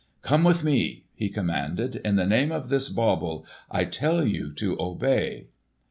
"Come 0.23 0.43
with 0.43 0.63
me!" 0.63 1.05
he 1.13 1.29
commanded. 1.29 1.97
"In 2.03 2.15
the 2.15 2.25
name 2.25 2.51
of 2.51 2.69
this 2.69 2.89
bauble, 2.89 3.45
I 3.69 3.85
tell 3.85 4.25
you 4.25 4.51
to 4.53 4.75
obey." 4.81 5.49